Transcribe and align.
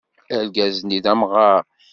Argaz-nni 0.35 0.99
d 1.03 1.05
amɣaṛ. 1.13 1.63